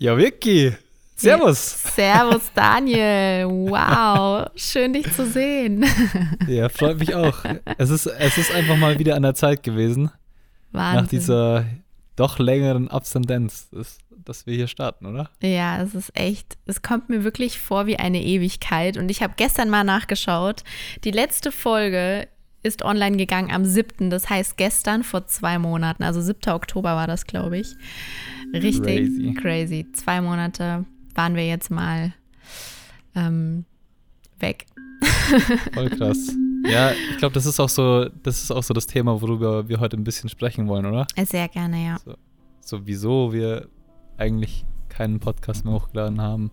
[0.00, 0.72] Ja, Vicky.
[1.16, 1.82] Servus.
[1.96, 3.46] Servus, Daniel.
[3.48, 5.84] Wow, schön dich zu sehen.
[6.46, 7.38] Ja, freut mich auch.
[7.78, 10.12] Es ist, es ist einfach mal wieder an der Zeit gewesen.
[10.70, 11.02] Wahnsinn.
[11.02, 11.64] Nach dieser
[12.14, 15.30] doch längeren Absendenz, dass, dass wir hier starten, oder?
[15.42, 18.96] Ja, es ist echt, es kommt mir wirklich vor wie eine Ewigkeit.
[18.96, 20.62] Und ich habe gestern mal nachgeschaut.
[21.02, 22.28] Die letzte Folge
[22.62, 26.02] ist online gegangen am 7., das heißt gestern vor zwei Monaten.
[26.02, 26.52] Also 7.
[26.52, 27.74] Oktober war das, glaube ich.
[28.52, 29.34] Richtig Crazy.
[29.34, 29.86] crazy.
[29.92, 30.84] Zwei Monate
[31.14, 32.12] waren wir jetzt mal
[33.14, 33.64] ähm,
[34.38, 34.66] weg.
[35.74, 36.32] Voll krass.
[36.66, 39.80] Ja, ich glaube, das ist auch so, das ist auch so das Thema, worüber wir
[39.80, 41.06] heute ein bisschen sprechen wollen, oder?
[41.24, 41.96] Sehr gerne, ja.
[42.60, 43.68] So, wieso wir
[44.16, 46.50] eigentlich keinen Podcast mehr hochgeladen haben.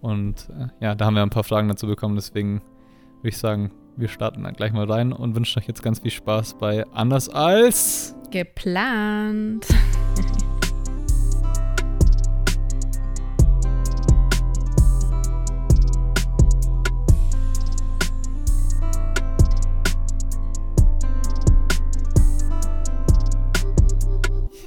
[0.00, 2.62] Und äh, ja, da haben wir ein paar Fragen dazu bekommen, deswegen
[3.18, 6.10] würde ich sagen, wir starten dann gleich mal rein und wünschen euch jetzt ganz viel
[6.10, 8.14] Spaß bei Anders als.
[8.30, 9.66] Geplant.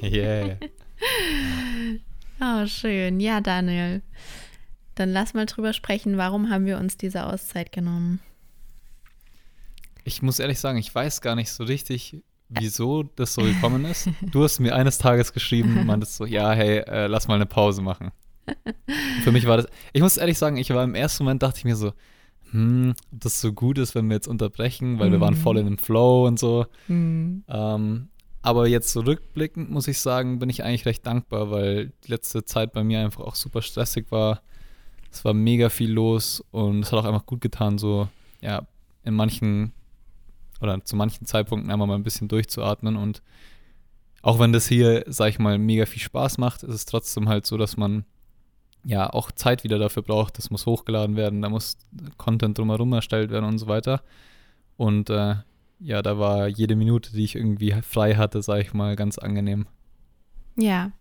[0.01, 0.57] Yeah.
[2.41, 3.19] Oh, schön.
[3.19, 4.01] Ja, Daniel.
[4.95, 8.19] Dann lass mal drüber sprechen, warum haben wir uns diese Auszeit genommen?
[10.03, 12.17] Ich muss ehrlich sagen, ich weiß gar nicht so richtig,
[12.49, 14.09] wieso das so gekommen ist.
[14.31, 17.45] Du hast mir eines Tages geschrieben und meintest so, ja, hey, äh, lass mal eine
[17.45, 18.11] Pause machen.
[19.23, 21.65] Für mich war das, ich muss ehrlich sagen, ich war im ersten Moment, dachte ich
[21.65, 21.93] mir so,
[22.51, 25.39] hm, ob das so gut ist, wenn wir jetzt unterbrechen, weil wir waren Mhm.
[25.39, 26.65] voll in dem Flow und so.
[26.87, 27.43] Hm.
[27.47, 28.07] Ähm,
[28.41, 32.43] aber jetzt so rückblickend muss ich sagen, bin ich eigentlich recht dankbar, weil die letzte
[32.45, 34.41] Zeit bei mir einfach auch super stressig war.
[35.11, 38.07] Es war mega viel los und es hat auch einfach gut getan, so
[38.41, 38.65] ja,
[39.03, 39.73] in manchen
[40.61, 43.21] oder zu manchen Zeitpunkten einmal mal ein bisschen durchzuatmen und
[44.21, 47.45] auch wenn das hier, sag ich mal, mega viel Spaß macht, ist es trotzdem halt
[47.45, 48.03] so, dass man
[48.83, 50.37] ja auch Zeit wieder dafür braucht.
[50.37, 51.77] Das muss hochgeladen werden, da muss
[52.17, 54.01] Content drumherum erstellt werden und so weiter.
[54.75, 55.35] Und äh,
[55.79, 59.67] ja, da war jede Minute, die ich irgendwie frei hatte, sag ich mal, ganz angenehm.
[60.57, 60.91] Ja.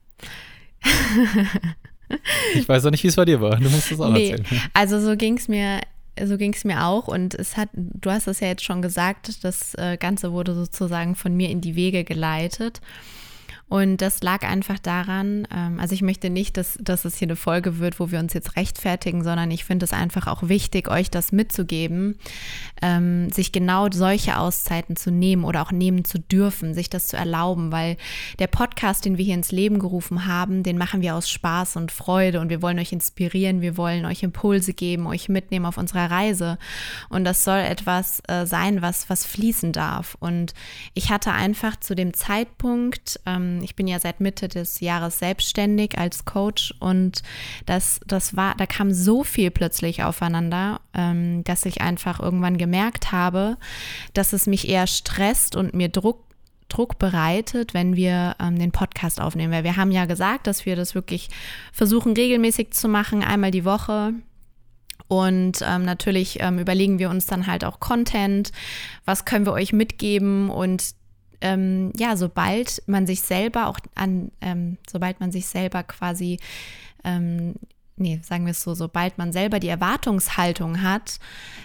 [2.54, 3.56] Ich weiß auch nicht, wie es bei dir war.
[3.56, 4.31] Du musst das auch Nee.
[4.31, 4.60] erzählen.
[4.72, 5.81] Also so ging es mir,
[6.27, 9.45] so ging es mir auch und es hat, du hast es ja jetzt schon gesagt,
[9.45, 12.81] das äh, Ganze wurde sozusagen von mir in die Wege geleitet.
[13.69, 17.37] Und das lag einfach daran, ähm, also ich möchte nicht, dass, dass es hier eine
[17.37, 21.11] Folge wird, wo wir uns jetzt rechtfertigen, sondern ich finde es einfach auch wichtig, euch
[21.11, 22.19] das mitzugeben,
[22.81, 27.17] ähm, sich genau solche Auszeiten zu nehmen oder auch nehmen zu dürfen, sich das zu
[27.17, 27.97] erlauben, weil
[28.39, 31.93] der Podcast, den wir hier ins Leben gerufen haben, den machen wir aus Spaß und
[31.93, 36.11] Freude und wir wollen euch inspirieren, wir wollen euch Impulse geben, euch mitnehmen auf unserer
[36.11, 36.59] Reise
[37.11, 40.17] und das soll etwas äh, sein, was, was fließen darf.
[40.21, 40.55] Und
[40.95, 45.99] ich hatte einfach zu dem Zeitpunkt, ähm, ich bin ja seit Mitte des Jahres selbstständig
[45.99, 47.23] als Coach und
[47.67, 53.13] das, das war, da kam so viel plötzlich aufeinander, ähm, dass ich einfach irgendwann gemerkt
[53.13, 53.57] habe,
[54.15, 56.29] dass es mich eher stresst und mir Druck
[56.69, 59.53] Druck bereitet, wenn wir ähm, den Podcast aufnehmen.
[59.53, 61.31] Weil wir haben ja gesagt, dass wir das wirklich
[61.73, 64.13] versuchen regelmäßig zu machen, einmal die Woche.
[65.09, 68.53] Und ähm, natürlich ähm, überlegen wir uns dann halt auch Content,
[69.07, 70.95] was können wir euch mitgeben und
[71.41, 76.38] ähm, ja, sobald man sich selber auch an, ähm, sobald man sich selber quasi,
[77.04, 77.54] ähm,
[77.97, 81.19] nee, sagen wir es so, sobald man selber die Erwartungshaltung hat,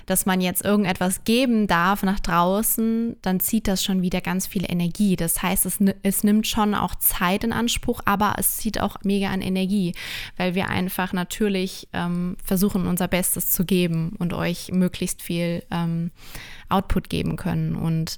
[0.06, 4.66] dass man jetzt irgendetwas geben darf nach draußen, dann zieht das schon wieder ganz viel
[4.70, 5.16] Energie.
[5.16, 9.30] Das heißt, es, es nimmt schon auch Zeit in Anspruch, aber es zieht auch mega
[9.30, 9.94] an Energie,
[10.38, 16.12] weil wir einfach natürlich ähm, versuchen, unser Bestes zu geben und euch möglichst viel ähm,
[16.70, 17.76] Output geben können.
[17.76, 18.18] Und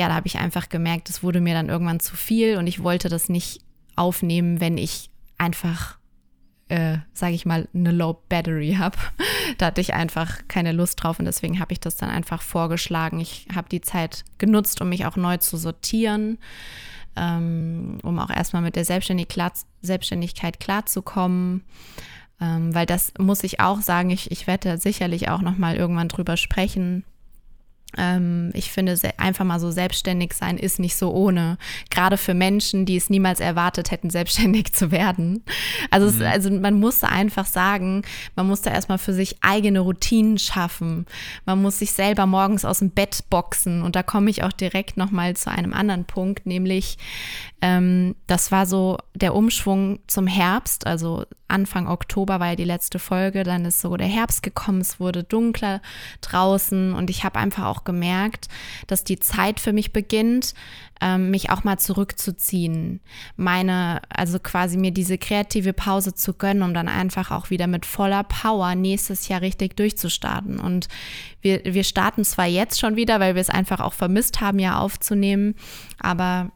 [0.00, 2.82] ja, da habe ich einfach gemerkt, es wurde mir dann irgendwann zu viel und ich
[2.82, 3.60] wollte das nicht
[3.96, 5.98] aufnehmen, wenn ich einfach,
[6.68, 8.96] äh, sage ich mal, eine Low Battery habe.
[9.58, 13.20] da hatte ich einfach keine Lust drauf und deswegen habe ich das dann einfach vorgeschlagen.
[13.20, 16.38] Ich habe die Zeit genutzt, um mich auch neu zu sortieren,
[17.14, 21.62] ähm, um auch erstmal mit der Selbstständig klar, Selbstständigkeit klarzukommen.
[22.40, 26.38] Ähm, weil das muss ich auch sagen, ich, ich werde sicherlich auch nochmal irgendwann drüber
[26.38, 27.04] sprechen,
[28.54, 31.58] ich finde, einfach mal so selbstständig sein ist nicht so ohne.
[31.90, 35.44] Gerade für Menschen, die es niemals erwartet hätten, selbstständig zu werden.
[35.90, 38.02] Also, es, also man musste einfach sagen,
[38.36, 41.06] man musste erstmal für sich eigene Routinen schaffen.
[41.46, 43.82] Man muss sich selber morgens aus dem Bett boxen.
[43.82, 46.98] Und da komme ich auch direkt nochmal zu einem anderen Punkt, nämlich
[47.62, 52.98] ähm, das war so der Umschwung zum Herbst, also Anfang Oktober war ja die letzte
[52.98, 55.82] Folge, dann ist so der Herbst gekommen, es wurde dunkler
[56.20, 58.48] draußen und ich habe einfach auch auch gemerkt,
[58.86, 60.54] dass die Zeit für mich beginnt,
[61.00, 63.00] ähm, mich auch mal zurückzuziehen.
[63.36, 67.86] Meine, also quasi mir diese kreative Pause zu gönnen, um dann einfach auch wieder mit
[67.86, 70.60] voller Power nächstes Jahr richtig durchzustarten.
[70.60, 70.88] Und
[71.40, 74.78] wir, wir starten zwar jetzt schon wieder, weil wir es einfach auch vermisst haben, ja
[74.78, 75.54] aufzunehmen,
[75.98, 76.50] aber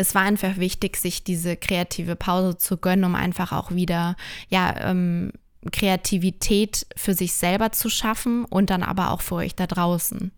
[0.00, 4.14] es war einfach wichtig, sich diese kreative Pause zu gönnen, um einfach auch wieder,
[4.48, 5.32] ja, ähm,
[5.72, 10.30] Kreativität für sich selber zu schaffen und dann aber auch für euch da draußen.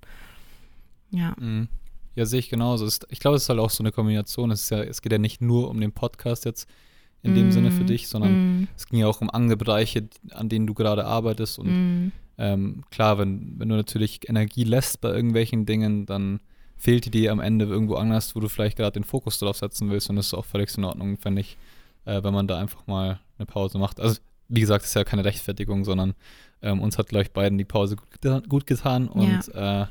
[1.10, 1.34] Ja.
[1.38, 1.68] Mhm.
[2.16, 2.88] Ja, sehe ich genauso.
[3.08, 4.50] Ich glaube, es ist halt auch so eine Kombination.
[4.50, 6.68] Es, ist ja, es geht ja nicht nur um den Podcast jetzt
[7.22, 7.52] in dem mm.
[7.52, 8.68] Sinne für dich, sondern mm.
[8.76, 11.58] es ging ja auch um andere Bereiche, an denen du gerade arbeitest.
[11.58, 11.68] Und
[12.06, 12.12] mm.
[12.38, 16.40] ähm, klar, wenn, wenn du natürlich Energie lässt bei irgendwelchen Dingen, dann
[16.76, 19.90] fehlt die dir am Ende irgendwo anders, wo du vielleicht gerade den Fokus drauf setzen
[19.90, 20.08] willst.
[20.10, 21.58] Und das ist auch völlig in Ordnung, fände ich,
[22.06, 24.00] äh, wenn man da einfach mal eine Pause macht.
[24.00, 24.18] Also,
[24.50, 26.14] wie gesagt, es ist ja keine Rechtfertigung, sondern
[26.62, 29.08] ähm, uns hat, gleich beiden die Pause gut, gut getan.
[29.08, 29.82] Und ja.
[29.82, 29.86] äh,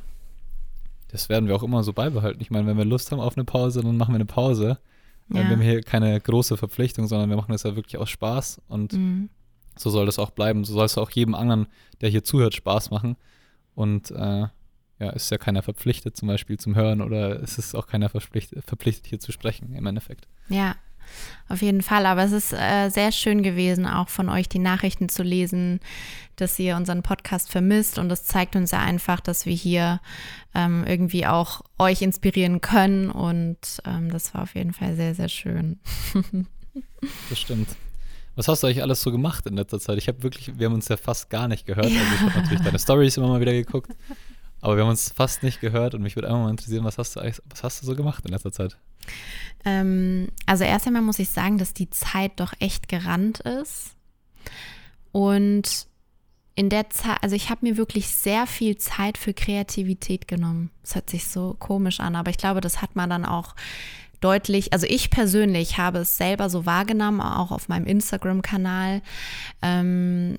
[1.08, 2.42] das werden wir auch immer so beibehalten.
[2.42, 4.78] Ich meine, wenn wir Lust haben auf eine Pause, dann machen wir eine Pause.
[5.30, 5.36] Ja.
[5.36, 8.62] Wir haben hier keine große Verpflichtung, sondern wir machen das ja wirklich aus Spaß.
[8.68, 9.30] Und mhm.
[9.78, 10.64] so soll das auch bleiben.
[10.66, 11.68] So soll es auch jedem anderen,
[12.02, 13.16] der hier zuhört, Spaß machen.
[13.76, 14.48] Und äh,
[15.00, 18.66] ja, ist ja keiner verpflichtet, zum Beispiel zum Hören oder es ist auch keiner verpflichtet,
[18.66, 20.28] verpflichtet hier zu sprechen, im Endeffekt.
[20.50, 20.76] Ja,
[21.48, 22.06] auf jeden Fall.
[22.06, 25.80] Aber es ist äh, sehr schön gewesen, auch von euch die Nachrichten zu lesen,
[26.36, 27.98] dass ihr unseren Podcast vermisst.
[27.98, 30.00] Und das zeigt uns ja einfach, dass wir hier
[30.54, 33.12] ähm, irgendwie auch euch inspirieren können.
[33.12, 35.80] Und ähm, das war auf jeden Fall sehr, sehr schön.
[37.30, 37.70] das stimmt.
[38.36, 39.98] Was hast du eigentlich alles so gemacht in letzter Zeit?
[39.98, 41.90] Ich habe wirklich, wir haben uns ja fast gar nicht gehört.
[41.90, 42.00] Ja.
[42.00, 43.92] Also ich habe natürlich deine Stories immer mal wieder geguckt.
[44.62, 47.16] Aber wir haben uns fast nicht gehört und mich würde einfach mal interessieren, was hast
[47.16, 48.78] du was hast du so gemacht in letzter Zeit?
[49.66, 53.96] Ähm, also erst einmal muss ich sagen, dass die Zeit doch echt gerannt ist.
[55.12, 55.88] Und
[56.56, 60.72] in der Zeit, also ich habe mir wirklich sehr viel Zeit für Kreativität genommen.
[60.82, 63.56] Das hört sich so komisch an, aber ich glaube, das hat man dann auch
[64.20, 69.02] deutlich, also ich persönlich habe es selber so wahrgenommen, auch auf meinem Instagram-Kanal,
[69.62, 70.36] ähm,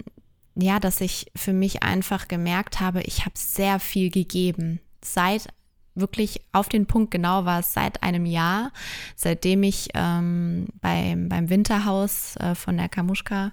[0.55, 4.81] ja, dass ich für mich einfach gemerkt habe, ich habe sehr viel gegeben.
[5.03, 5.49] Seit
[5.95, 8.73] wirklich auf den Punkt genau war es seit einem Jahr,
[9.17, 13.53] seitdem ich ähm, beim, beim Winterhaus äh, von der Kamuschka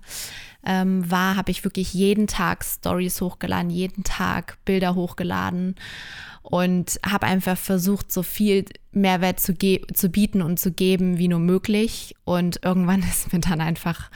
[0.65, 5.75] ähm, war, habe ich wirklich jeden Tag Stories hochgeladen, jeden Tag Bilder hochgeladen
[6.41, 9.53] und habe einfach versucht, so viel Mehrwert zu,
[9.93, 12.15] zu bieten und zu geben wie nur möglich.
[12.23, 14.09] Und irgendwann ist mir dann einfach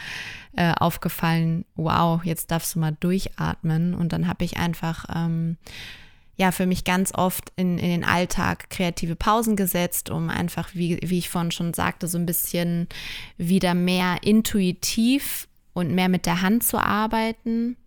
[0.56, 3.94] äh, aufgefallen, wow, jetzt darfst du mal durchatmen.
[3.94, 5.58] Und dann habe ich einfach ähm,
[6.38, 11.00] ja für mich ganz oft in, in den Alltag kreative Pausen gesetzt, um einfach, wie,
[11.04, 12.88] wie ich vorhin schon sagte, so ein bisschen
[13.38, 17.78] wieder mehr intuitiv und mehr mit der Hand zu arbeiten,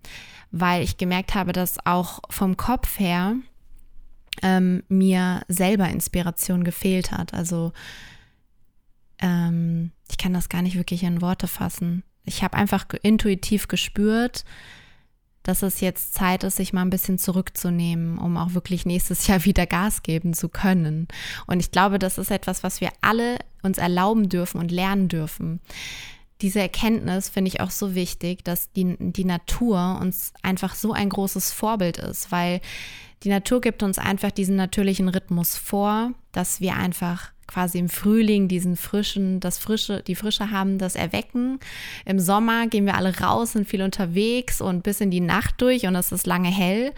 [0.50, 3.36] weil ich gemerkt habe, dass auch vom Kopf her
[4.42, 7.34] ähm, mir selber Inspiration gefehlt hat.
[7.34, 7.72] Also
[9.20, 12.04] ähm, ich kann das gar nicht wirklich in Worte fassen.
[12.24, 14.44] Ich habe einfach intuitiv gespürt,
[15.44, 19.44] dass es jetzt Zeit ist, sich mal ein bisschen zurückzunehmen, um auch wirklich nächstes Jahr
[19.44, 21.06] wieder Gas geben zu können.
[21.46, 25.60] Und ich glaube, das ist etwas, was wir alle uns erlauben dürfen und lernen dürfen.
[26.40, 31.08] Diese Erkenntnis finde ich auch so wichtig, dass die, die Natur uns einfach so ein
[31.08, 32.60] großes Vorbild ist, weil
[33.22, 38.48] die Natur gibt uns einfach diesen natürlichen Rhythmus vor, dass wir einfach quasi im Frühling
[38.48, 41.58] diesen frischen, das frische, die Frische haben, das Erwecken.
[42.04, 45.86] Im Sommer gehen wir alle raus, sind viel unterwegs und bis in die Nacht durch
[45.86, 46.92] und es ist lange hell.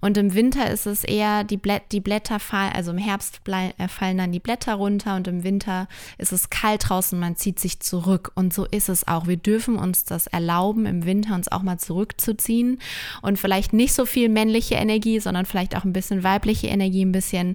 [0.00, 3.88] Und im Winter ist es eher, die, Blä die Blätter fallen, also im Herbst äh,
[3.88, 5.88] fallen dann die Blätter runter und im Winter
[6.18, 8.32] ist es kalt draußen, man zieht sich zurück.
[8.34, 9.26] Und so ist es auch.
[9.26, 12.78] Wir dürfen uns das erlauben, im Winter uns auch mal zurückzuziehen
[13.22, 17.12] und vielleicht nicht so viel männliche Energie, sondern vielleicht auch ein bisschen weibliche Energie, ein
[17.12, 17.54] bisschen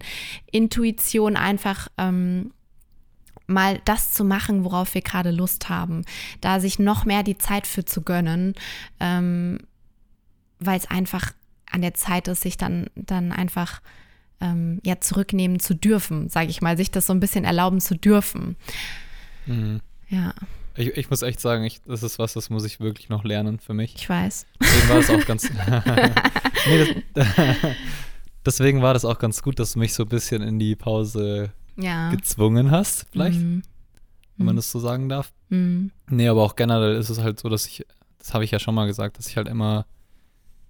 [0.51, 1.87] Intuition einfach.
[1.97, 2.30] Ähm,
[3.51, 6.03] mal das zu machen, worauf wir gerade Lust haben,
[6.41, 8.55] da sich noch mehr die Zeit für zu gönnen,
[8.99, 9.59] ähm,
[10.59, 11.33] weil es einfach
[11.69, 13.81] an der Zeit ist, sich dann, dann einfach
[14.41, 17.95] ähm, ja zurücknehmen zu dürfen, sage ich mal, sich das so ein bisschen erlauben zu
[17.95, 18.55] dürfen.
[19.45, 19.81] Mhm.
[20.09, 20.33] Ja.
[20.75, 23.59] Ich, ich, muss echt sagen, ich, das ist was, das muss ich wirklich noch lernen
[23.59, 23.95] für mich.
[23.95, 24.45] Ich weiß.
[24.59, 25.49] Deswegen war es auch ganz.
[26.67, 27.27] nee, das,
[28.45, 31.51] deswegen war das auch ganz gut, dass du mich so ein bisschen in die Pause
[31.81, 32.09] ja.
[32.09, 33.63] gezwungen hast, vielleicht, mhm.
[34.37, 34.57] wenn man mhm.
[34.57, 35.31] das so sagen darf.
[35.49, 35.91] Mhm.
[36.09, 37.85] Nee, aber auch generell ist es halt so, dass ich,
[38.19, 39.85] das habe ich ja schon mal gesagt, dass ich halt immer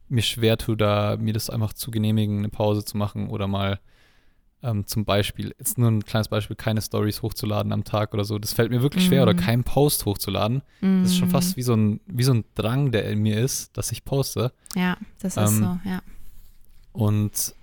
[0.09, 3.79] mir schwer tue, da mir das einfach zu genehmigen, eine Pause zu machen oder mal
[4.63, 8.37] ähm, zum Beispiel, jetzt nur ein kleines Beispiel, keine Stories hochzuladen am Tag oder so.
[8.37, 9.37] Das fällt mir wirklich schwer oder mhm.
[9.37, 10.61] keinen Post hochzuladen.
[10.81, 13.75] Das ist schon fast wie so ein, wie so ein Drang, der in mir ist,
[13.75, 14.51] dass ich poste.
[14.75, 16.01] Ja, das ist ähm, so, ja.
[16.91, 17.55] Und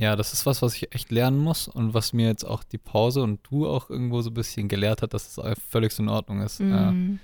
[0.00, 2.78] Ja, das ist was, was ich echt lernen muss und was mir jetzt auch die
[2.78, 6.08] Pause und du auch irgendwo so ein bisschen gelehrt hat, dass es völlig so in
[6.08, 6.58] Ordnung ist.
[6.58, 7.20] Mhm.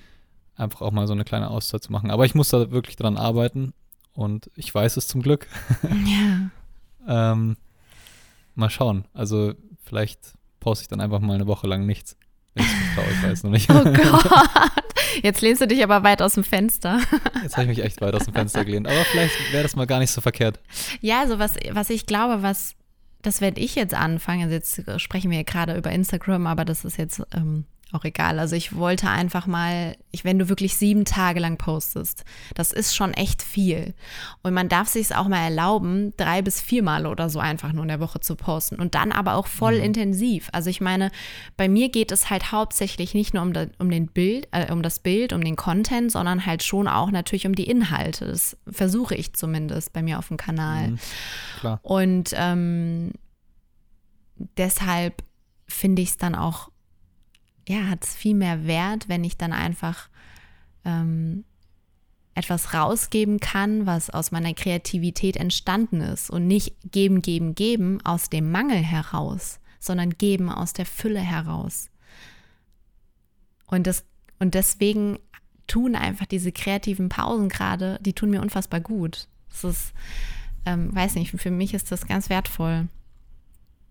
[0.58, 2.10] Äh, einfach auch mal so eine kleine Auszeit zu machen.
[2.10, 3.72] Aber ich muss da wirklich dran arbeiten
[4.12, 5.48] und ich weiß es zum Glück.
[7.08, 7.32] Ja.
[7.32, 7.56] ähm,
[8.54, 9.06] mal schauen.
[9.14, 12.18] Also vielleicht poste ich dann einfach mal eine Woche lang nichts.
[12.56, 13.70] Traue, ich weiß noch nicht.
[13.70, 14.30] Oh Gott.
[15.22, 17.00] Jetzt lehnst du dich aber weit aus dem Fenster.
[17.42, 18.86] Jetzt habe ich mich echt weit aus dem Fenster gelehnt.
[18.86, 20.60] Aber vielleicht wäre das mal gar nicht so verkehrt.
[21.00, 22.74] Ja, also was, was ich glaube, was,
[23.22, 24.42] das werde ich jetzt anfangen.
[24.42, 28.40] Also jetzt sprechen wir gerade über Instagram, aber das ist jetzt ähm, auch egal.
[28.40, 32.24] Also ich wollte einfach mal, ich, wenn du wirklich sieben Tage lang postest,
[32.54, 33.94] das ist schon echt viel.
[34.42, 37.82] Und man darf sich es auch mal erlauben, drei bis viermal oder so einfach nur
[37.84, 38.76] in der Woche zu posten.
[38.80, 39.84] Und dann aber auch voll Mhm.
[39.84, 40.48] intensiv.
[40.52, 41.12] Also ich meine,
[41.56, 44.82] bei mir geht es halt hauptsächlich nicht nur um, da, um den Bild, äh, um
[44.82, 48.26] das Bild, um den Content, sondern halt schon auch natürlich um die Inhalte.
[48.26, 50.88] Das versuche ich zumindest bei mir auf dem Kanal.
[50.88, 50.98] Mhm.
[51.60, 51.80] Klar.
[51.84, 53.12] Und ähm,
[54.58, 55.22] deshalb
[55.68, 56.70] finde ich es dann auch,
[57.68, 60.08] ja, hat es viel mehr Wert, wenn ich dann einfach
[60.84, 61.44] ähm,
[62.34, 68.28] etwas rausgeben kann, was aus meiner Kreativität entstanden ist und nicht geben, geben, geben aus
[68.28, 71.90] dem Mangel heraus, sondern geben aus der Fülle heraus.
[73.66, 74.04] Und, das,
[74.38, 75.18] und deswegen
[75.66, 79.28] tun einfach diese kreativen Pausen gerade, die tun mir unfassbar gut.
[79.48, 79.92] Das ist,
[80.66, 82.88] ähm, weiß nicht, für mich ist das ganz wertvoll.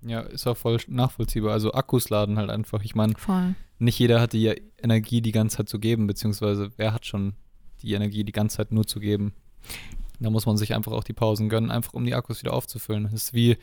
[0.05, 1.51] Ja, ist auch voll nachvollziehbar.
[1.51, 2.83] Also Akkus laden halt einfach.
[2.83, 3.13] Ich meine,
[3.79, 7.33] nicht jeder hat die Energie die ganze Zeit zu geben, beziehungsweise wer hat schon
[7.81, 9.33] die Energie die ganze Zeit nur zu geben.
[10.19, 13.03] Da muss man sich einfach auch die Pausen gönnen, einfach um die Akkus wieder aufzufüllen.
[13.03, 13.57] Das ist wie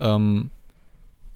[0.00, 0.50] ähm,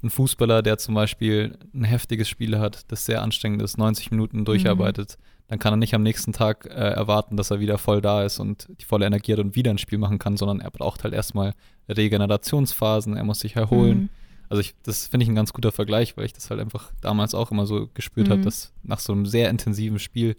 [0.02, 4.44] ein Fußballer, der zum Beispiel ein heftiges Spiel hat, das sehr anstrengend ist, 90 Minuten
[4.44, 5.18] durcharbeitet.
[5.48, 8.38] Dann kann er nicht am nächsten Tag äh, erwarten, dass er wieder voll da ist
[8.38, 11.14] und die volle Energie hat und wieder ein Spiel machen kann, sondern er braucht halt
[11.14, 11.54] erstmal
[11.88, 13.98] Regenerationsphasen, er muss sich erholen.
[13.98, 14.08] Mhm.
[14.48, 17.34] Also ich, das finde ich ein ganz guter Vergleich, weil ich das halt einfach damals
[17.34, 18.44] auch immer so gespürt habe, Mhm.
[18.44, 20.36] dass nach so einem sehr intensiven Spiel,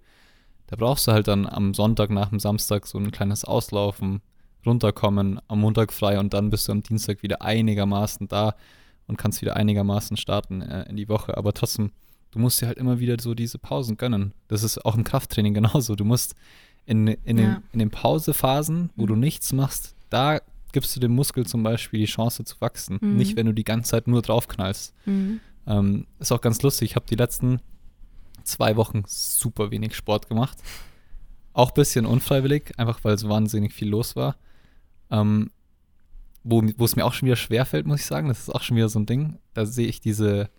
[0.67, 4.21] da brauchst du halt dann am Sonntag nach dem Samstag so ein kleines Auslaufen,
[4.65, 8.55] runterkommen, am Montag frei und dann bist du am Dienstag wieder einigermaßen da
[9.07, 11.37] und kannst wieder einigermaßen starten äh, in die Woche.
[11.37, 11.91] Aber trotzdem,
[12.31, 14.33] du musst dir halt immer wieder so diese Pausen gönnen.
[14.49, 15.95] Das ist auch im Krafttraining genauso.
[15.95, 16.35] Du musst
[16.85, 17.61] in, in, den, Ja.
[17.71, 19.21] in den Pausephasen, wo du Mhm.
[19.21, 20.39] nichts machst, da
[20.77, 22.99] gibst du dem Muskel zum Beispiel die Chance zu wachsen.
[23.01, 23.17] Mhm.
[23.17, 24.93] Nicht, wenn du die ganze Zeit nur draufknallst.
[25.07, 25.39] Mhm.
[25.65, 26.91] Ähm, ist auch ganz lustig.
[26.91, 27.61] Ich habe die letzten
[28.43, 30.59] zwei Wochen super wenig Sport gemacht.
[31.53, 34.35] Auch ein bisschen unfreiwillig, einfach weil so wahnsinnig viel los war.
[35.09, 35.49] Ähm,
[36.43, 38.27] wo, wo es mir auch schon wieder schwerfällt, muss ich sagen.
[38.27, 39.39] Das ist auch schon wieder so ein Ding.
[39.55, 40.51] Da sehe ich diese,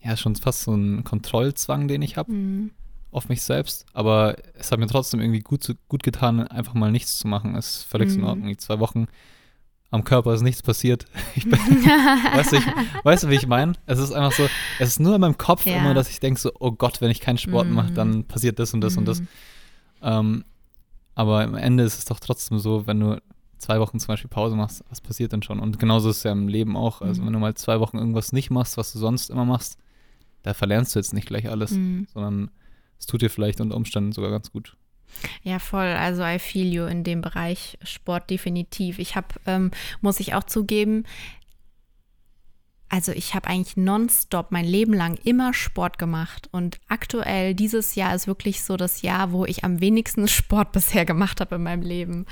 [0.00, 2.70] ja, schon fast so einen Kontrollzwang, den ich habe Mhm.
[3.10, 3.84] auf mich selbst.
[3.92, 7.56] Aber es hat mir trotzdem irgendwie gut, gut getan, einfach mal nichts zu machen.
[7.56, 8.26] Es ist völlig in Mhm.
[8.26, 8.48] Ordnung.
[8.48, 9.08] Die zwei Wochen
[9.90, 11.06] am Körper ist nichts passiert.
[11.36, 12.64] Ich bin, weißt, du, ich,
[13.04, 13.72] weißt du, wie ich meine?
[13.86, 14.46] Es ist einfach so,
[14.80, 15.76] es ist nur in meinem Kopf Ja.
[15.76, 17.94] immer, dass ich denke so, oh Gott, wenn ich keinen Sport mache, Mhm.
[17.94, 19.20] dann passiert das und das und das.
[19.20, 19.28] Mhm.
[20.02, 20.44] Ähm,
[21.14, 23.22] aber am Ende ist es doch trotzdem so, wenn du
[23.58, 25.60] zwei Wochen zum Beispiel Pause machst, was passiert denn schon?
[25.60, 27.00] Und genauso ist es ja im Leben auch.
[27.00, 27.26] Also Mhm.
[27.26, 29.78] wenn du mal zwei Wochen irgendwas nicht machst, was du sonst immer machst,
[30.42, 32.06] da verlernst du jetzt nicht gleich alles, Mhm.
[32.12, 32.50] sondern
[32.98, 34.76] es tut dir vielleicht unter Umständen sogar ganz gut.
[35.42, 35.86] Ja, voll.
[35.86, 38.98] Also I feel you in dem Bereich Sport definitiv.
[38.98, 39.70] Ich habe, ähm,
[40.00, 41.04] muss ich auch zugeben,
[42.96, 46.48] also ich habe eigentlich nonstop mein Leben lang immer Sport gemacht.
[46.50, 51.04] Und aktuell, dieses Jahr ist wirklich so das Jahr, wo ich am wenigsten Sport bisher
[51.04, 52.24] gemacht habe in meinem Leben.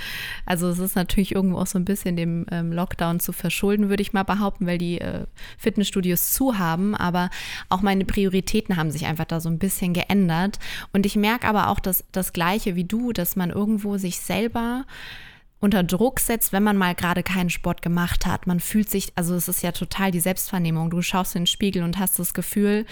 [0.47, 4.00] Also es ist natürlich irgendwo auch so ein bisschen dem ähm, Lockdown zu verschulden, würde
[4.00, 5.26] ich mal behaupten, weil die äh,
[5.59, 6.94] Fitnessstudios zu haben.
[6.94, 7.28] Aber
[7.68, 10.59] auch meine Prioritäten haben sich einfach da so ein bisschen geändert.
[10.94, 14.87] Und ich merke aber auch dass das Gleiche wie du, dass man irgendwo sich selber
[15.61, 18.46] unter Druck setzt, wenn man mal gerade keinen Sport gemacht hat.
[18.46, 20.90] Man fühlt sich, also es ist ja total die Selbstvernehmung.
[20.90, 22.84] Du schaust in den Spiegel und hast das Gefühl,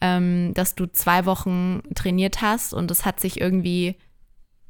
[0.00, 3.96] ähm, dass du zwei Wochen trainiert hast und es hat sich irgendwie,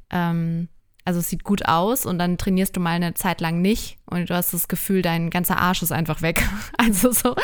[0.09, 0.67] ähm,
[1.05, 4.29] also es sieht gut aus und dann trainierst du mal eine Zeit lang nicht und
[4.29, 6.43] du hast das Gefühl, dein ganzer Arsch ist einfach weg.
[6.77, 7.35] Also so,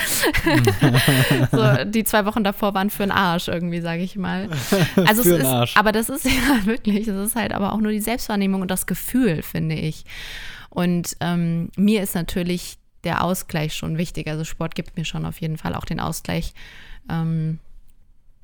[1.52, 4.50] so die zwei Wochen davor waren für den Arsch irgendwie, sage ich mal.
[5.06, 5.78] Also Für es ist, Arsch.
[5.78, 8.86] aber das ist ja wirklich, es ist halt aber auch nur die Selbstwahrnehmung und das
[8.86, 10.04] Gefühl, finde ich.
[10.70, 14.28] Und ähm, mir ist natürlich der Ausgleich schon wichtig.
[14.28, 16.54] Also Sport gibt mir schon auf jeden Fall auch den Ausgleich.
[17.10, 17.60] Ähm,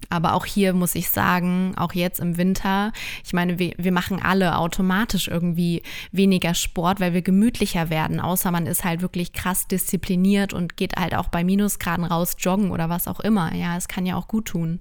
[0.09, 2.91] aber auch hier muss ich sagen, auch jetzt im Winter,
[3.23, 5.81] ich meine, wir, wir machen alle automatisch irgendwie
[6.11, 10.95] weniger Sport, weil wir gemütlicher werden, außer man ist halt wirklich krass diszipliniert und geht
[10.95, 13.53] halt auch bei Minusgraden raus joggen oder was auch immer.
[13.53, 14.79] Ja, es kann ja auch gut tun.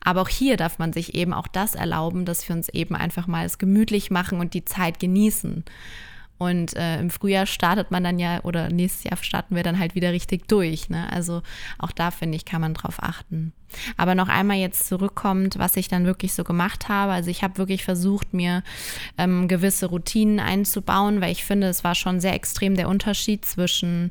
[0.00, 3.26] Aber auch hier darf man sich eben auch das erlauben, dass wir uns eben einfach
[3.26, 5.64] mal es gemütlich machen und die Zeit genießen.
[6.42, 9.94] Und äh, im Frühjahr startet man dann ja, oder nächstes Jahr starten wir dann halt
[9.94, 10.90] wieder richtig durch.
[10.90, 11.08] Ne?
[11.12, 11.42] Also
[11.78, 13.52] auch da, finde ich, kann man drauf achten.
[13.96, 17.12] Aber noch einmal jetzt zurückkommt, was ich dann wirklich so gemacht habe.
[17.12, 18.64] Also ich habe wirklich versucht, mir
[19.18, 24.10] ähm, gewisse Routinen einzubauen, weil ich finde, es war schon sehr extrem der Unterschied zwischen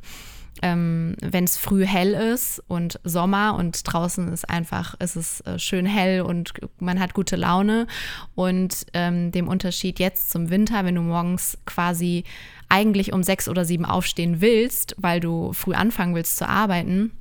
[0.61, 5.59] ähm, wenn es früh hell ist und Sommer und draußen ist einfach, ist es äh,
[5.59, 7.87] schön hell und man hat gute Laune.
[8.35, 12.23] Und ähm, dem Unterschied jetzt zum Winter, wenn du morgens quasi
[12.69, 17.11] eigentlich um sechs oder sieben aufstehen willst, weil du früh anfangen willst zu arbeiten,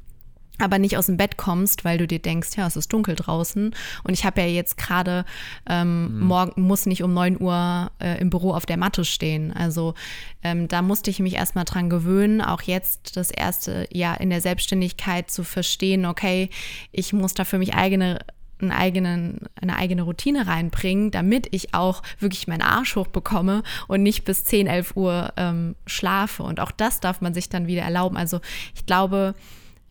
[0.63, 3.75] aber nicht aus dem Bett kommst, weil du dir denkst, ja, es ist dunkel draußen
[4.05, 5.25] und ich habe ja jetzt gerade
[5.69, 6.27] ähm, mhm.
[6.27, 9.53] morgen muss nicht um 9 Uhr äh, im Büro auf der Matte stehen.
[9.53, 9.95] Also
[10.43, 14.41] ähm, da musste ich mich erstmal dran gewöhnen, auch jetzt das erste Jahr in der
[14.41, 16.51] Selbstständigkeit zu verstehen, okay,
[16.93, 18.19] ich muss da für mich eigene
[18.63, 24.25] einen eigenen, eine eigene Routine reinbringen, damit ich auch wirklich meinen Arsch hochbekomme und nicht
[24.25, 26.43] bis 10, 11 Uhr ähm, schlafe.
[26.43, 28.17] Und auch das darf man sich dann wieder erlauben.
[28.17, 28.41] Also
[28.75, 29.35] ich glaube,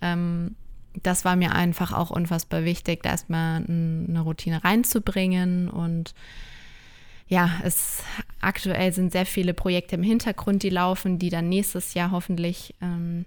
[0.01, 0.55] ähm,
[1.03, 6.13] das war mir einfach auch unfassbar wichtig, da erstmal eine Routine reinzubringen und
[7.27, 8.03] ja, es
[8.41, 13.25] aktuell sind sehr viele Projekte im Hintergrund, die laufen, die dann nächstes Jahr hoffentlich ähm,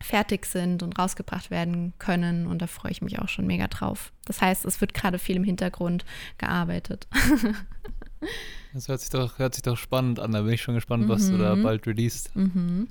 [0.00, 2.46] fertig sind und rausgebracht werden können.
[2.46, 4.12] Und da freue ich mich auch schon mega drauf.
[4.24, 6.04] Das heißt, es wird gerade viel im Hintergrund
[6.38, 7.08] gearbeitet.
[8.72, 10.30] das hört sich doch, hört sich doch spannend an.
[10.30, 11.32] Da bin ich schon gespannt, was mhm.
[11.32, 11.62] du da mhm.
[11.64, 12.34] bald released.
[12.36, 12.88] Mhm.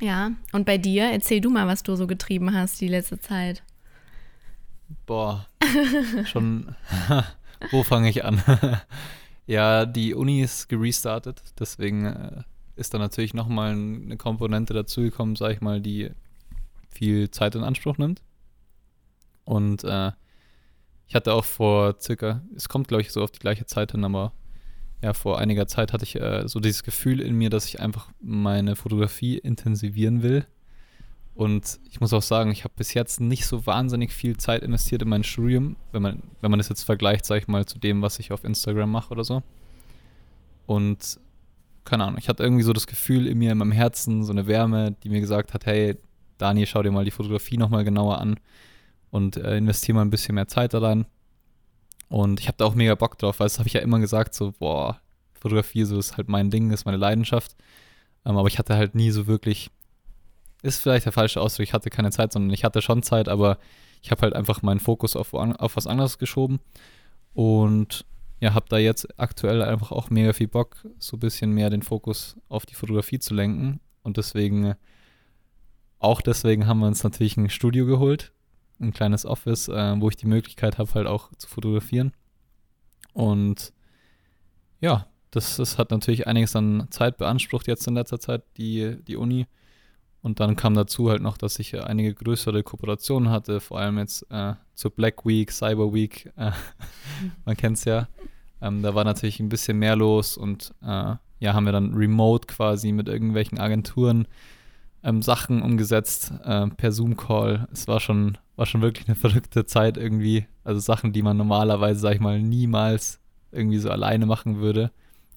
[0.00, 3.62] Ja, und bei dir, erzähl du mal, was du so getrieben hast die letzte Zeit.
[5.06, 5.46] Boah,
[6.24, 6.74] schon,
[7.70, 8.42] wo fange ich an?
[9.46, 12.42] ja, die Uni ist gerestartet, deswegen äh,
[12.76, 16.10] ist da natürlich nochmal eine Komponente dazugekommen, sag ich mal, die
[16.88, 18.22] viel Zeit in Anspruch nimmt.
[19.44, 20.12] Und äh,
[21.06, 24.04] ich hatte auch vor circa, es kommt glaube ich so auf die gleiche Zeit hin,
[24.04, 24.32] aber
[25.02, 28.08] ja, vor einiger Zeit hatte ich äh, so dieses Gefühl in mir, dass ich einfach
[28.20, 30.46] meine Fotografie intensivieren will.
[31.34, 35.02] Und ich muss auch sagen, ich habe bis jetzt nicht so wahnsinnig viel Zeit investiert
[35.02, 38.02] in mein Studium, wenn man, wenn man das jetzt vergleicht, sag ich mal, zu dem,
[38.02, 39.44] was ich auf Instagram mache oder so.
[40.66, 41.20] Und
[41.84, 44.48] keine Ahnung, ich hatte irgendwie so das Gefühl in mir, in meinem Herzen, so eine
[44.48, 45.96] Wärme, die mir gesagt hat, hey,
[46.38, 48.40] Daniel, schau dir mal die Fotografie nochmal genauer an
[49.10, 51.06] und äh, investiere mal ein bisschen mehr Zeit da.
[52.08, 54.34] Und ich habe da auch mega Bock drauf, weil das habe ich ja immer gesagt,
[54.34, 55.00] so, boah,
[55.34, 57.56] Fotografie, so ist halt mein Ding, ist meine Leidenschaft.
[58.24, 59.70] Ähm, aber ich hatte halt nie so wirklich,
[60.62, 63.58] ist vielleicht der falsche Ausdruck, ich hatte keine Zeit, sondern ich hatte schon Zeit, aber
[64.02, 66.60] ich habe halt einfach meinen Fokus auf, auf was anderes geschoben.
[67.34, 68.04] Und
[68.40, 71.82] ja, habe da jetzt aktuell einfach auch mega viel Bock, so ein bisschen mehr den
[71.82, 73.80] Fokus auf die Fotografie zu lenken.
[74.02, 74.74] Und deswegen,
[75.98, 78.32] auch deswegen haben wir uns natürlich ein Studio geholt,
[78.80, 82.12] ein kleines Office, äh, wo ich die Möglichkeit habe, halt auch zu fotografieren.
[83.12, 83.72] Und
[84.80, 89.16] ja, das, das hat natürlich einiges an Zeit beansprucht jetzt in letzter Zeit, die, die
[89.16, 89.46] Uni.
[90.20, 94.26] Und dann kam dazu halt noch, dass ich einige größere Kooperationen hatte, vor allem jetzt
[94.30, 96.50] äh, zur Black Week, Cyber Week, äh,
[97.44, 98.08] man kennt es ja.
[98.60, 102.48] Ähm, da war natürlich ein bisschen mehr los und äh, ja, haben wir dann remote
[102.48, 104.26] quasi mit irgendwelchen Agenturen
[105.02, 107.68] ähm, Sachen umgesetzt äh, per Zoom-Call.
[107.72, 110.46] Es war schon, war schon wirklich eine verrückte Zeit irgendwie.
[110.64, 113.20] Also Sachen, die man normalerweise, sag ich mal, niemals
[113.52, 114.90] irgendwie so alleine machen würde.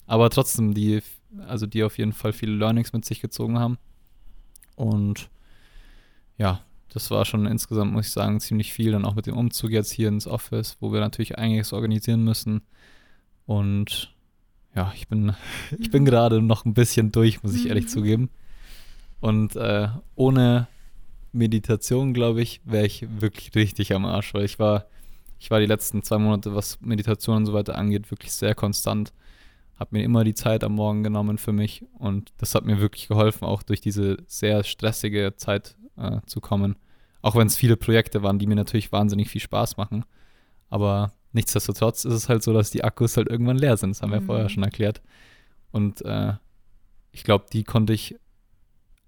[0.08, 1.02] Aber trotzdem, die,
[1.48, 3.78] also die auf jeden Fall viele Learnings mit sich gezogen haben.
[4.76, 5.30] Und
[6.38, 8.92] ja, das war schon insgesamt, muss ich sagen, ziemlich viel.
[8.92, 12.62] Dann auch mit dem Umzug jetzt hier ins Office, wo wir natürlich einiges organisieren müssen.
[13.46, 14.14] Und
[14.76, 15.34] ja, ich bin,
[15.80, 18.30] ich bin gerade noch ein bisschen durch, muss ich ehrlich zugeben.
[19.22, 20.68] Und äh, ohne
[21.32, 24.88] Meditation, glaube ich, wäre ich wirklich richtig am Arsch, weil ich war,
[25.40, 29.14] ich war die letzten zwei Monate, was Meditation und so weiter angeht, wirklich sehr konstant.
[29.80, 33.08] Habe mir immer die Zeit am Morgen genommen für mich und das hat mir wirklich
[33.08, 36.76] geholfen, auch durch diese sehr stressige Zeit äh, zu kommen.
[37.22, 40.04] Auch wenn es viele Projekte waren, die mir natürlich wahnsinnig viel Spaß machen.
[40.70, 43.92] Aber nichtsdestotrotz ist es halt so, dass die Akkus halt irgendwann leer sind.
[43.92, 44.26] Das haben wir mhm.
[44.26, 45.02] vorher schon erklärt.
[45.72, 46.34] Und äh,
[47.12, 48.16] ich glaube, die konnte ich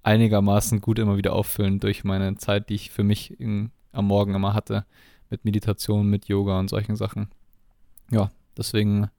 [0.04, 4.36] einigermaßen gut immer wieder auffüllen durch meine Zeit, die ich für mich in, am Morgen
[4.36, 4.86] immer hatte,
[5.30, 7.30] mit Meditation, mit Yoga und solchen Sachen.
[8.12, 9.10] Ja, deswegen,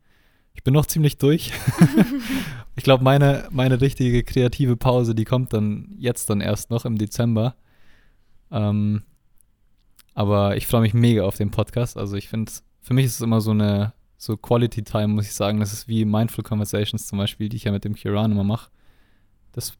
[0.52, 1.52] ich bin noch ziemlich durch.
[2.76, 6.98] ich glaube, meine, meine richtige kreative Pause, die kommt dann jetzt dann erst noch im
[6.98, 7.56] Dezember.
[8.50, 9.02] Ähm,
[10.14, 11.96] aber ich freue mich mega auf den Podcast.
[11.96, 15.34] Also ich finde, für mich ist es immer so eine so Quality Time, muss ich
[15.34, 15.60] sagen.
[15.60, 18.70] Das ist wie Mindful Conversations zum Beispiel, die ich ja mit dem Kiran immer mache.
[19.52, 19.76] Das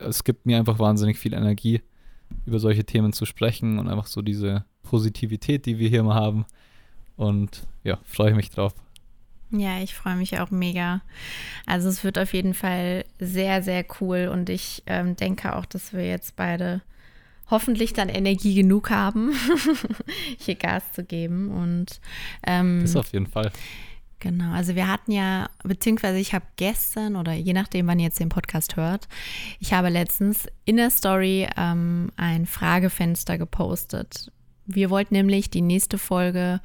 [0.00, 1.82] es gibt mir einfach wahnsinnig viel Energie,
[2.46, 6.46] über solche Themen zu sprechen und einfach so diese Positivität, die wir hier mal haben.
[7.16, 8.74] Und ja, freue ich mich drauf.
[9.50, 11.02] Ja, ich freue mich auch mega.
[11.66, 15.92] Also es wird auf jeden Fall sehr, sehr cool und ich ähm, denke auch, dass
[15.92, 16.82] wir jetzt beide
[17.50, 19.32] hoffentlich dann Energie genug haben,
[20.38, 21.50] hier Gas zu geben.
[21.50, 22.00] Und
[22.46, 23.50] ähm, Das auf jeden Fall.
[24.20, 28.20] Genau, also wir hatten ja, beziehungsweise ich habe gestern oder je nachdem, wann ihr jetzt
[28.20, 29.08] den Podcast hört,
[29.58, 34.30] ich habe letztens in der Story ähm, ein Fragefenster gepostet.
[34.66, 36.60] Wir wollten nämlich die nächste Folge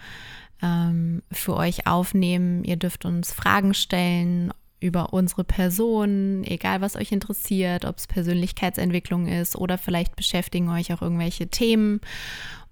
[0.62, 2.65] ähm, für euch aufnehmen.
[2.65, 9.28] Ihr dürft uns Fragen stellen über unsere Person, egal was euch interessiert, ob es Persönlichkeitsentwicklung
[9.28, 12.02] ist oder vielleicht beschäftigen euch auch irgendwelche Themen.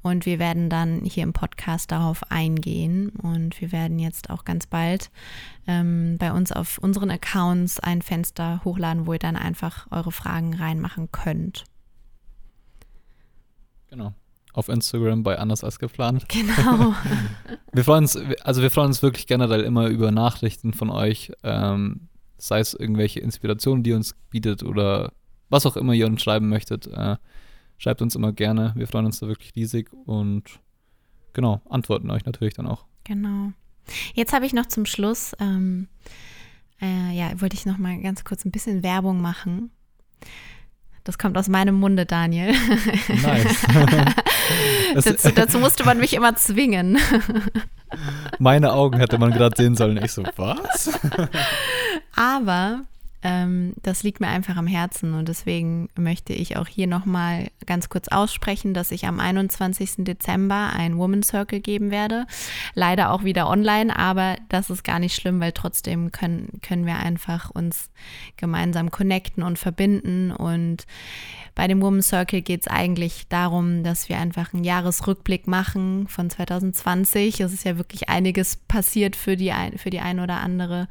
[0.04, 3.10] Und wir werden dann hier im Podcast darauf eingehen.
[3.10, 5.10] Und wir werden jetzt auch ganz bald
[5.66, 10.54] ähm, bei uns auf unseren Accounts ein Fenster hochladen, wo ihr dann einfach eure Fragen
[10.54, 11.64] reinmachen könnt.
[13.90, 14.14] Genau.
[14.52, 16.28] Auf Instagram bei Anders als geplant.
[16.28, 16.94] Genau.
[17.72, 22.08] Wir freuen uns, also wir freuen uns wirklich generell immer über Nachrichten von euch, ähm,
[22.38, 25.12] sei es irgendwelche Inspirationen, die ihr uns bietet oder
[25.50, 26.86] was auch immer ihr uns schreiben möchtet.
[26.86, 27.16] Äh,
[27.84, 28.72] schreibt uns immer gerne.
[28.76, 30.44] Wir freuen uns da wirklich riesig und
[31.34, 32.86] genau, antworten euch natürlich dann auch.
[33.04, 33.52] Genau.
[34.14, 35.90] Jetzt habe ich noch zum Schluss, ähm,
[36.82, 39.70] äh, ja, wollte ich noch mal ganz kurz ein bisschen Werbung machen.
[41.04, 42.54] Das kommt aus meinem Munde, Daniel.
[43.10, 43.66] Nice.
[44.94, 46.98] Dazu, dazu musste man mich immer zwingen.
[48.40, 49.98] Meine Augen hätte man gerade sehen sollen.
[49.98, 50.92] Ich so, was?
[52.16, 52.86] Aber
[53.24, 57.90] ähm, das liegt mir einfach am Herzen und deswegen möchte ich auch hier nochmal ganz
[57.90, 59.92] kurz aussprechen, dass ich am 21.
[60.00, 62.26] Dezember ein Woman Circle geben werde.
[62.74, 66.98] Leider auch wieder online, aber das ist gar nicht schlimm, weil trotzdem können, können wir
[66.98, 67.90] einfach uns
[68.38, 70.86] gemeinsam connecten und verbinden und
[71.56, 76.30] bei dem Woman Circle geht es eigentlich darum, dass wir einfach einen Jahresrückblick machen von
[76.30, 77.42] 2020.
[77.42, 80.88] Es ist ja wirklich einiges passiert für die, ein, für die eine oder andere.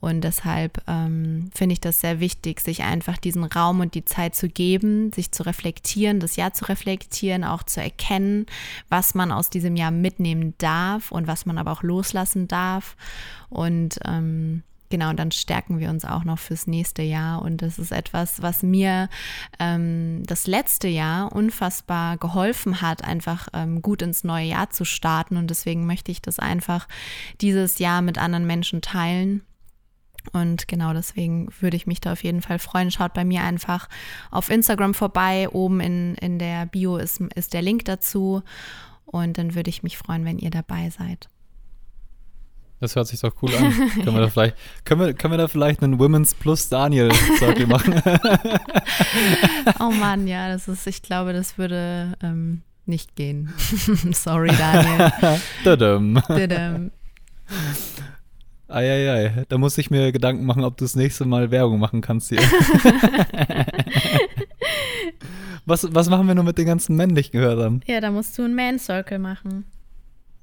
[0.00, 4.34] Und deshalb ähm, finde ich das sehr wichtig, sich einfach diesen Raum und die Zeit
[4.34, 8.46] zu geben, sich zu reflektieren, das Jahr zu reflektieren, auch zu erkennen,
[8.88, 12.96] was man aus diesem Jahr mitnehmen darf und was man aber auch loslassen darf.
[13.48, 17.42] Und ähm, genau, dann stärken wir uns auch noch fürs nächste Jahr.
[17.42, 19.08] Und das ist etwas, was mir
[19.58, 25.36] ähm, das letzte Jahr unfassbar geholfen hat, einfach ähm, gut ins neue Jahr zu starten.
[25.38, 26.86] Und deswegen möchte ich das einfach
[27.40, 29.42] dieses Jahr mit anderen Menschen teilen.
[30.32, 32.90] Und genau deswegen würde ich mich da auf jeden Fall freuen.
[32.90, 33.88] Schaut bei mir einfach
[34.30, 35.48] auf Instagram vorbei.
[35.50, 38.42] Oben in, in der Bio ist, ist der Link dazu.
[39.04, 41.28] Und dann würde ich mich freuen, wenn ihr dabei seid.
[42.80, 43.72] Das hört sich doch cool an.
[43.94, 47.66] können, wir da vielleicht, können, wir, können wir da vielleicht einen Women's Plus Daniel Circle
[47.66, 48.02] machen?
[49.80, 53.52] Oh Mann, ja, das ist, ich glaube, das würde ähm, nicht gehen.
[54.12, 55.12] Sorry, Daniel.
[55.64, 56.22] Tadam.
[56.26, 56.90] Tadam.
[58.68, 62.30] Eieiei, da muss ich mir Gedanken machen, ob du das nächste Mal Werbung machen kannst
[62.30, 62.40] hier.
[65.66, 67.82] was, was machen wir nur mit den ganzen männlichen Hörern?
[67.86, 69.64] Ja, da musst du einen Man Circle machen.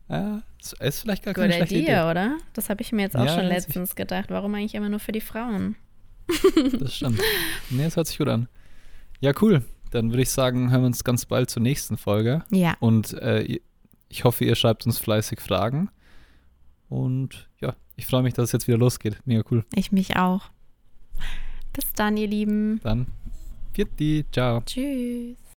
[0.10, 2.38] Ja, ist- ist vielleicht gar keine Gute schlechte Idee, oder?
[2.54, 4.30] Das habe ich mir jetzt auch Ja, schon letztens gedacht.
[4.30, 5.76] Warum eigentlich immer nur für die Frauen?
[6.80, 7.20] Das stimmt.
[7.70, 8.48] Nee, das hört sich gut an.
[9.20, 9.64] Ja, cool.
[9.92, 12.44] Dann würde ich sagen, hören wir uns ganz bald zur nächsten Folge.
[12.52, 13.60] Ja, Und äh,
[14.10, 15.90] ich hoffe, ihr schreibt uns fleißig Fragen.
[16.90, 17.50] Und
[17.96, 19.22] ich freue mich, dass es jetzt wieder losgeht.
[19.26, 19.66] Mega cool.
[19.76, 20.50] ich mich auch.
[21.74, 22.80] Bis dann, ihr Lieben.
[22.84, 23.08] Dann,
[23.74, 24.62] Viert die, ciao.
[24.62, 25.43] Tschüss.